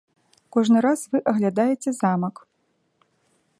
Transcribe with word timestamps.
Кожны 0.55 0.79
раз 0.85 0.99
вы 1.11 1.17
аглядаеце 1.33 1.89
замак. 2.01 2.35